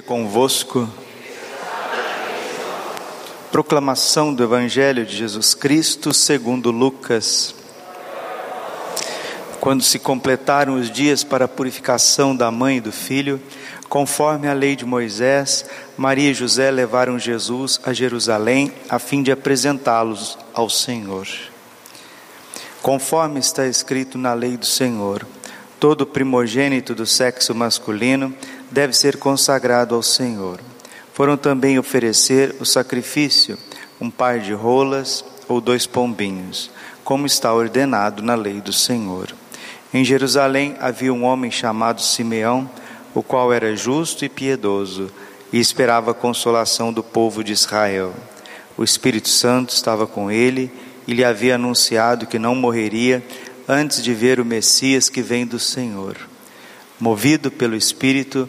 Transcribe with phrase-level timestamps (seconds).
[0.00, 0.88] convosco.
[3.50, 7.54] Proclamação do Evangelho de Jesus Cristo segundo Lucas.
[9.60, 13.40] Quando se completaram os dias para a purificação da mãe e do filho,
[13.88, 15.66] conforme a lei de Moisés,
[15.96, 21.26] Maria e José levaram Jesus a Jerusalém a fim de apresentá-los ao Senhor.
[22.80, 25.26] Conforme está escrito na lei do Senhor,
[25.78, 28.34] todo primogênito do sexo masculino
[28.70, 30.60] deve ser consagrado ao Senhor.
[31.12, 33.58] Foram também oferecer o sacrifício,
[34.00, 36.70] um par de rolas ou dois pombinhos,
[37.04, 39.34] como está ordenado na lei do Senhor.
[39.92, 42.70] Em Jerusalém havia um homem chamado Simeão,
[43.12, 45.10] o qual era justo e piedoso
[45.52, 48.14] e esperava a consolação do povo de Israel.
[48.78, 50.70] O Espírito Santo estava com ele
[51.06, 53.22] e lhe havia anunciado que não morreria
[53.68, 56.16] antes de ver o Messias que vem do Senhor.
[56.98, 58.48] Movido pelo Espírito,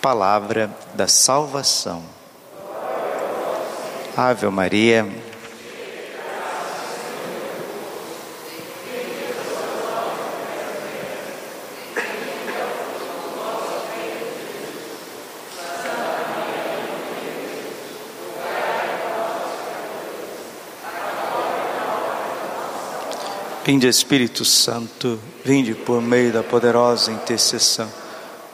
[0.00, 2.02] palavra da salvação.
[4.16, 5.06] Ave Maria.
[23.62, 27.99] Vinde Espírito Santo, vinde por meio da poderosa intercessão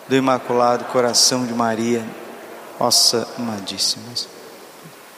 [0.09, 2.05] do Imaculado Coração de Maria,
[2.79, 4.05] nossa amadíssima.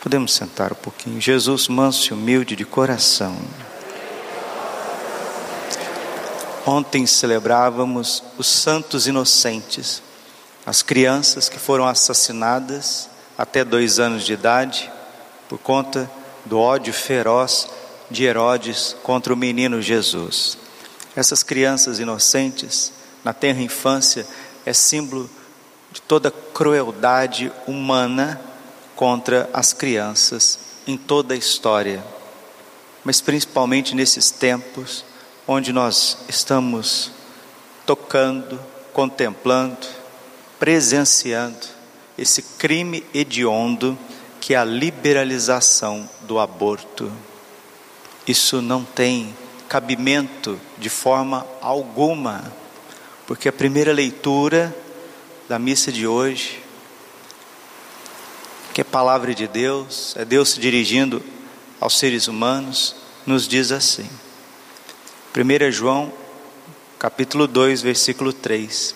[0.01, 1.21] Podemos sentar um pouquinho.
[1.21, 3.37] Jesus, manso e humilde de coração.
[6.67, 10.03] Ontem celebrávamos os santos inocentes,
[10.65, 14.91] as crianças que foram assassinadas até dois anos de idade
[15.49, 16.11] por conta
[16.45, 17.69] do ódio feroz
[18.11, 20.57] de Herodes contra o menino Jesus.
[21.15, 22.93] Essas crianças inocentes,
[23.25, 24.27] na tenra infância,
[24.69, 25.31] é símbolo
[25.91, 28.39] de toda crueldade humana
[28.95, 32.05] contra as crianças em toda a história,
[33.03, 35.07] mas principalmente nesses tempos
[35.47, 37.11] onde nós estamos
[37.87, 38.61] tocando,
[38.93, 39.87] contemplando,
[40.59, 41.67] presenciando
[42.19, 43.99] esse crime hediondo
[44.39, 47.11] que é a liberalização do aborto.
[48.27, 49.35] Isso não tem
[49.67, 52.53] cabimento de forma alguma
[53.29, 54.75] porque a primeira leitura
[55.51, 56.63] da missa de hoje,
[58.73, 61.23] que é palavra de Deus, é Deus se dirigindo
[61.79, 62.97] aos seres humanos,
[63.27, 64.09] nos diz assim.
[65.37, 66.11] 1 João,
[66.99, 68.95] capítulo 2, versículo 3.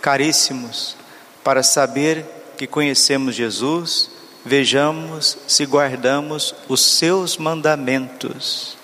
[0.00, 0.96] Caríssimos,
[1.42, 2.24] para saber
[2.56, 4.08] que conhecemos Jesus,
[4.44, 8.78] vejamos se guardamos os seus mandamentos.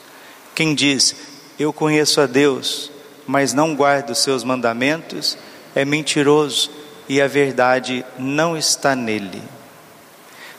[0.52, 1.14] Quem diz,
[1.60, 2.90] eu conheço a Deus,
[3.26, 5.36] mas não guarda os seus mandamentos,
[5.74, 6.70] é mentiroso
[7.08, 9.42] e a verdade não está nele.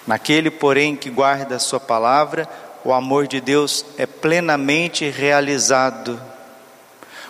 [0.05, 2.47] Naquele, porém, que guarda a sua palavra,
[2.83, 6.21] o amor de Deus é plenamente realizado.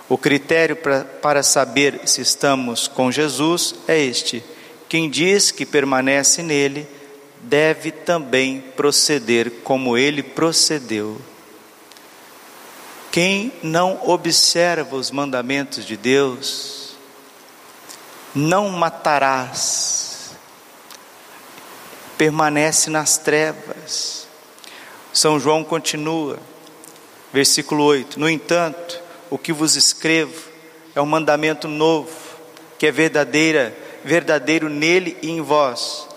[0.07, 4.43] O critério pra, para saber se estamos com Jesus é este:
[4.87, 6.87] quem diz que permanece nele,
[7.41, 11.19] deve também proceder como ele procedeu.
[13.11, 16.95] Quem não observa os mandamentos de Deus,
[18.33, 20.31] não matarás,
[22.17, 24.25] permanece nas trevas.
[25.11, 26.39] São João continua,
[27.33, 28.97] versículo 8: No entanto,
[29.29, 30.49] o que vos escrevo
[30.95, 32.15] é um mandamento novo,
[32.79, 33.75] que é verdadeira,
[34.05, 36.07] verdadeiro nele e em vós,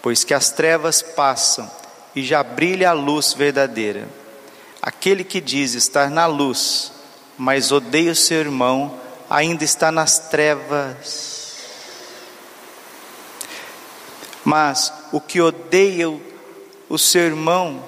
[0.00, 1.68] pois que as trevas passam
[2.14, 4.06] e já brilha a luz verdadeira.
[4.86, 6.92] Aquele que diz estar na luz,
[7.36, 11.56] mas odeia o seu irmão, ainda está nas trevas.
[14.44, 16.08] Mas o que odeia
[16.88, 17.82] o seu irmão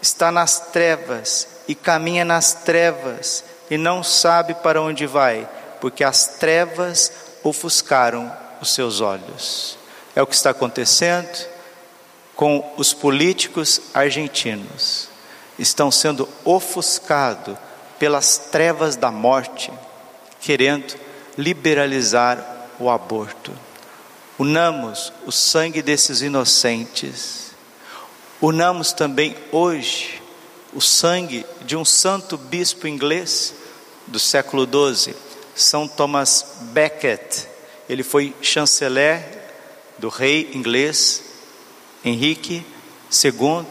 [0.00, 5.46] está nas trevas e caminha nas trevas e não sabe para onde vai,
[5.82, 7.12] porque as trevas
[7.44, 9.76] ofuscaram os seus olhos.
[10.16, 11.46] É o que está acontecendo
[12.34, 15.10] com os políticos argentinos.
[15.58, 17.56] Estão sendo ofuscados
[17.98, 19.72] pelas trevas da morte,
[20.40, 20.94] querendo
[21.36, 23.52] liberalizar o aborto.
[24.38, 27.50] Unamos o sangue desses inocentes.
[28.40, 30.22] Unamos também hoje
[30.72, 33.54] o sangue de um santo bispo inglês
[34.06, 35.14] do século XII,
[35.56, 37.46] São Thomas Becket.
[37.88, 39.26] Ele foi chanceler
[39.98, 41.22] do rei inglês
[42.04, 42.64] Henrique
[43.24, 43.66] II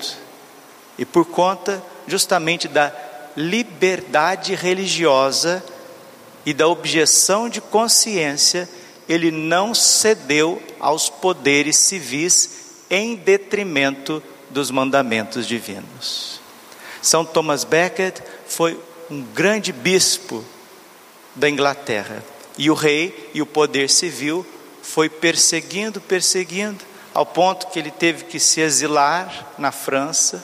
[0.98, 2.94] e por conta justamente da
[3.36, 5.64] liberdade religiosa
[6.46, 8.68] e da objeção de consciência,
[9.08, 12.50] ele não cedeu aos poderes civis
[12.90, 16.40] em detrimento dos mandamentos divinos.
[17.02, 18.80] São Thomas Becket foi
[19.10, 20.44] um grande bispo
[21.36, 22.24] da Inglaterra
[22.58, 24.46] e o rei e o poder civil
[24.82, 26.84] foi perseguindo, perseguindo,
[27.14, 30.44] ao ponto que ele teve que se exilar na França,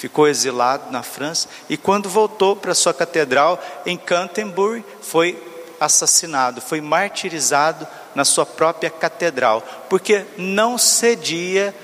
[0.00, 5.38] ficou exilado na França e quando voltou para sua catedral em Canterbury foi
[5.78, 11.74] assassinado, foi martirizado na sua própria catedral, porque não cedia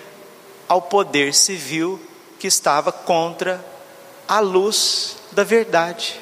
[0.66, 2.00] ao poder civil
[2.38, 3.62] que estava contra
[4.26, 6.18] a luz da verdade.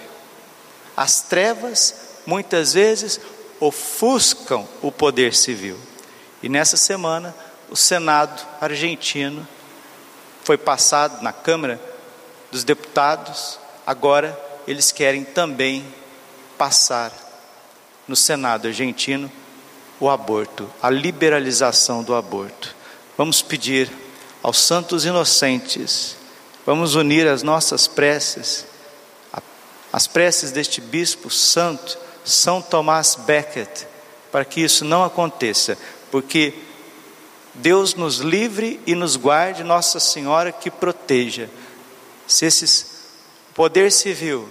[0.97, 1.95] As trevas
[2.27, 3.21] muitas vezes
[3.61, 5.79] ofuscam o poder civil.
[6.43, 7.33] E nessa semana,
[7.71, 9.47] o Senado argentino
[10.45, 11.81] foi passado na Câmara
[12.53, 14.39] dos Deputados, agora
[14.69, 15.85] eles querem também
[16.57, 17.13] passar
[18.07, 19.31] no Senado argentino
[19.99, 22.77] o aborto, a liberalização do aborto.
[23.17, 23.91] Vamos pedir
[24.43, 26.17] aos santos inocentes,
[26.67, 28.67] vamos unir as nossas preces,
[29.93, 33.85] as preces deste bispo santo, São Tomás Becket,
[34.31, 35.79] para que isso não aconteça,
[36.11, 36.53] porque
[37.55, 41.49] Deus nos livre e nos guarde, Nossa Senhora que proteja.
[42.27, 42.87] Se esse
[43.55, 44.49] poder civil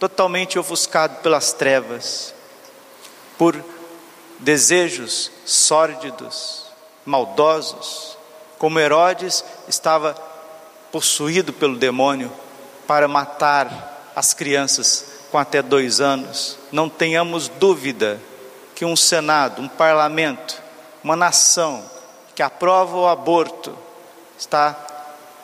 [0.00, 2.34] totalmente ofuscado pelas trevas,
[3.38, 3.64] por
[4.40, 6.64] desejos sórdidos,
[7.06, 8.18] maldosos,
[8.58, 10.14] como Herodes estava
[10.90, 12.32] possuído pelo demônio
[12.86, 16.58] para matar as crianças com até dois anos.
[16.72, 18.20] Não tenhamos dúvida
[18.74, 20.60] que um Senado, um parlamento,
[21.02, 21.91] uma nação
[22.34, 23.76] que aprova o aborto
[24.38, 24.76] está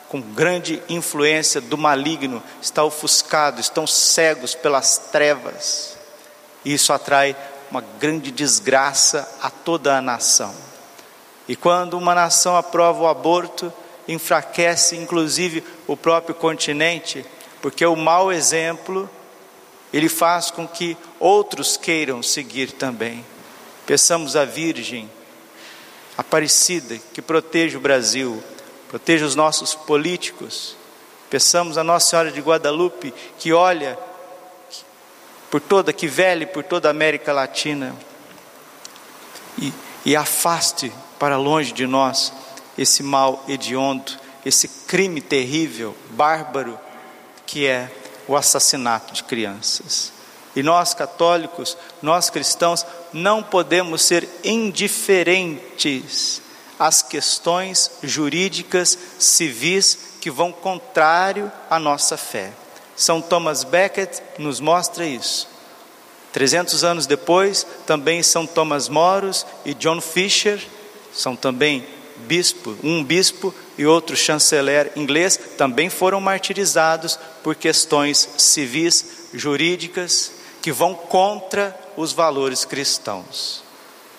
[0.09, 5.95] com grande influência do maligno, está ofuscado, estão cegos pelas trevas.
[6.65, 7.35] Isso atrai
[7.69, 10.53] uma grande desgraça a toda a nação.
[11.47, 13.71] E quando uma nação aprova o aborto,
[14.07, 17.23] enfraquece inclusive o próprio continente,
[17.61, 19.07] porque o mau exemplo
[19.93, 23.25] ele faz com que outros queiram seguir também.
[23.85, 25.09] Peçamos à Virgem
[26.19, 28.43] Aparecida que proteja o Brasil,
[28.89, 30.75] proteja os nossos políticos.
[31.29, 33.97] Peçamos a Nossa Senhora de Guadalupe que olha
[35.49, 37.95] por toda, que vele por toda a América Latina
[39.57, 39.73] e,
[40.03, 42.33] e afaste para longe de nós
[42.77, 44.11] esse mal hediondo,
[44.45, 46.77] esse crime terrível, bárbaro,
[47.45, 47.89] que é
[48.27, 50.11] o assassinato de crianças.
[50.53, 56.41] E nós católicos, nós cristãos, não podemos ser indiferentes
[56.77, 62.51] às questões jurídicas, civis que vão contrário à nossa fé.
[62.95, 65.47] São Thomas Becket nos mostra isso.
[66.31, 70.59] 300 anos depois, também São Thomas Moros e John Fisher
[71.11, 71.85] são também
[72.27, 80.71] bispo, um bispo e outro chanceler inglês, também foram martirizados por questões civis, jurídicas, que
[80.71, 83.61] vão contra os valores cristãos.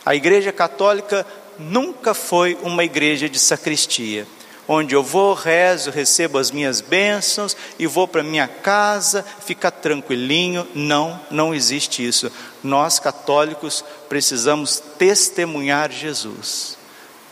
[0.04, 1.26] A Igreja Católica
[1.58, 4.26] nunca foi uma igreja de sacristia
[4.72, 10.64] onde eu vou, rezo, recebo as minhas bênçãos e vou para minha casa, ficar tranquilinho.
[10.72, 12.30] Não, não existe isso.
[12.62, 16.78] Nós católicos precisamos testemunhar Jesus.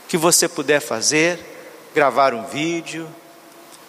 [0.04, 1.38] O que você puder fazer,
[1.94, 3.08] gravar um vídeo,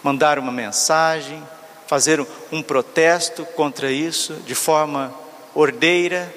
[0.04, 1.42] mandar uma mensagem,
[1.88, 5.12] fazer um protesto contra isso de forma
[5.56, 6.32] ordeira,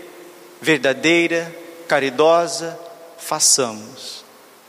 [0.63, 1.55] verdadeira,
[1.87, 2.79] caridosa,
[3.19, 4.23] façamos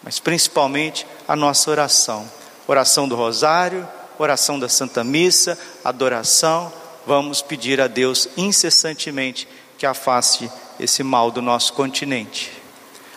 [0.03, 2.29] mas principalmente a nossa oração.
[2.67, 3.87] Oração do Rosário,
[4.19, 6.71] oração da Santa Missa, adoração.
[7.07, 9.47] Vamos pedir a Deus incessantemente
[9.77, 12.51] que afaste esse mal do nosso continente.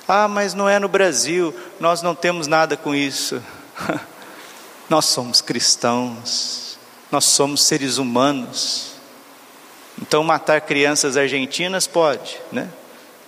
[0.08, 3.42] Ah, mas não é no Brasil, nós não temos nada com isso.
[4.88, 6.78] nós somos cristãos,
[7.10, 8.95] nós somos seres humanos.
[10.00, 12.68] Então, matar crianças argentinas pode, né?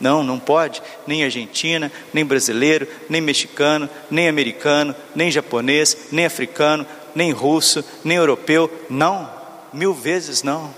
[0.01, 6.87] Não, não pode, nem argentina, nem brasileiro, nem mexicano, nem americano, nem japonês, nem africano,
[7.15, 9.29] nem russo, nem europeu, não,
[9.73, 10.73] mil vezes não.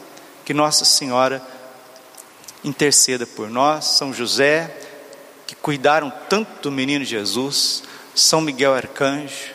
[0.45, 1.43] Que Nossa Senhora
[2.65, 4.75] interceda por nós, São José,
[5.47, 7.83] que cuidaram tanto do menino Jesus,
[8.15, 9.51] São Miguel Arcanjo,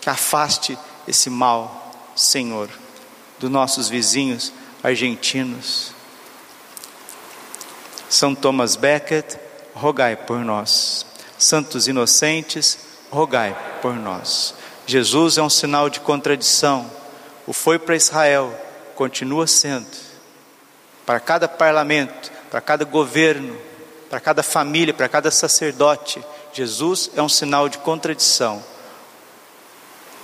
[0.00, 2.68] que afaste esse mal, Senhor,
[3.38, 5.92] dos nossos vizinhos argentinos.
[8.08, 9.36] São Thomas Becket,
[9.74, 11.06] rogai por nós.
[11.38, 12.78] Santos inocentes,
[13.10, 14.54] rogai por nós.
[14.86, 16.90] Jesus é um sinal de contradição.
[17.46, 18.52] O foi para Israel,
[18.94, 19.86] continua sendo.
[21.06, 23.56] Para cada parlamento, para cada governo,
[24.08, 26.22] para cada família, para cada sacerdote,
[26.52, 28.62] Jesus é um sinal de contradição.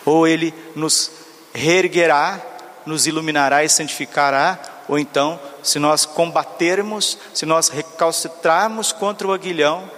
[0.04, 1.10] Ou ele nos
[1.54, 2.40] reerguerá,
[2.86, 9.90] nos iluminará e santificará, ou então, se nós combatermos, se nós recalcitrarmos contra o aguilhão,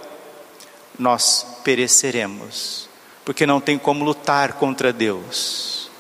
[0.98, 2.88] nós pereceremos,
[3.24, 5.90] porque não tem como lutar contra Deus.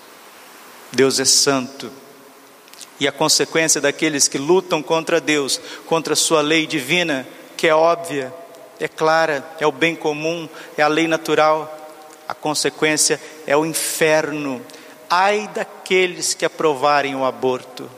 [0.90, 1.92] Deus é santo.
[2.98, 7.26] E a consequência daqueles que lutam contra Deus, contra a sua lei divina,
[7.56, 8.34] que é óbvia,
[8.80, 11.74] é clara, é o bem comum, é a lei natural.
[12.28, 14.60] A consequência é o inferno.
[15.10, 17.90] Ai daqueles que aprovarem o aborto.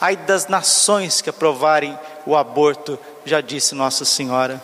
[0.00, 4.62] Ai das nações que aprovarem o aborto, já disse Nossa Senhora.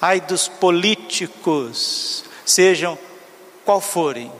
[0.00, 2.98] Ai dos políticos, sejam
[3.64, 4.32] qual forem,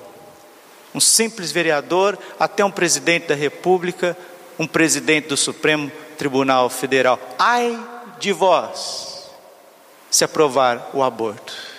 [0.95, 4.17] um simples vereador até um presidente da República,
[4.59, 7.19] um presidente do Supremo Tribunal Federal.
[7.39, 7.79] Ai
[8.19, 9.31] de vós
[10.11, 11.72] se aprovar o aborto.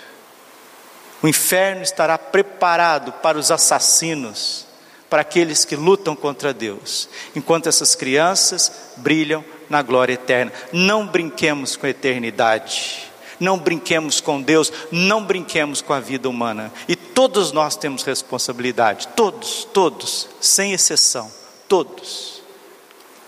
[1.24, 4.66] O inferno estará preparado para os assassinos,
[5.08, 10.52] para aqueles que lutam contra Deus, enquanto essas crianças brilham na glória eterna.
[10.70, 16.70] Não brinquemos com a eternidade, não brinquemos com Deus, não brinquemos com a vida humana.
[16.86, 21.32] E todos nós temos responsabilidade, todos, todos, sem exceção,
[21.66, 22.42] todos.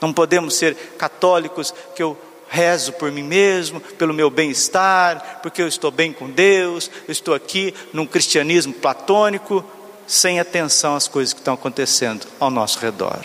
[0.03, 2.15] Não podemos ser católicos que eu
[2.49, 7.35] rezo por mim mesmo, pelo meu bem-estar, porque eu estou bem com Deus, eu estou
[7.35, 9.65] aqui num cristianismo platônico,
[10.07, 13.21] sem atenção às coisas que estão acontecendo ao nosso redor.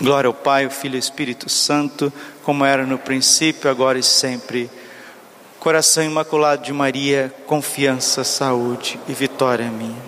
[0.00, 4.02] Glória ao Pai, ao Filho e ao Espírito Santo, como era no princípio, agora e
[4.02, 4.70] sempre.
[5.58, 10.06] Coração imaculado de Maria, confiança, saúde e vitória minha.